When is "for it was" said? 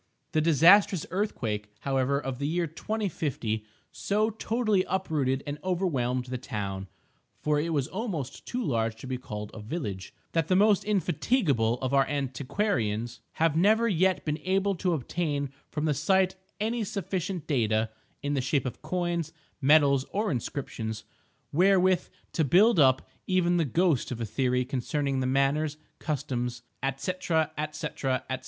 7.43-7.87